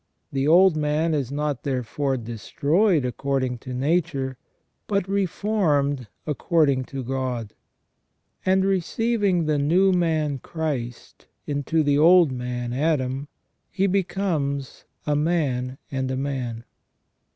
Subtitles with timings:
[0.31, 4.35] The old man is not therefore destroyed according to nature,
[4.87, 7.53] but reformed according to God;
[8.43, 13.27] and receiving the new man Christ into the old man Adam,
[13.69, 16.63] he becomes a man and a man.